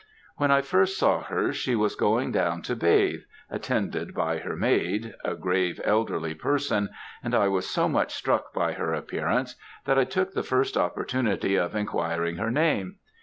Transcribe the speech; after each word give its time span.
When 0.37 0.49
I 0.49 0.63
first 0.63 0.97
saw 0.97 1.21
her 1.21 1.53
she 1.53 1.75
was 1.75 1.93
going 1.93 2.31
down 2.31 2.63
to 2.63 2.75
bathe, 2.75 3.21
attended 3.51 4.15
by 4.15 4.39
her 4.39 4.55
maid, 4.55 5.13
a 5.23 5.35
grave 5.35 5.79
elderly 5.85 6.33
person, 6.33 6.89
and 7.23 7.35
I 7.35 7.47
was 7.49 7.69
so 7.69 7.87
much 7.87 8.11
struck 8.15 8.51
by 8.51 8.71
her 8.73 8.95
appearance, 8.95 9.55
that 9.85 9.99
I 9.99 10.05
took 10.05 10.33
the 10.33 10.41
first 10.41 10.75
opportunity 10.75 11.55
of 11.55 11.75
enquiring 11.75 12.37
her 12.37 12.49
name. 12.49 12.95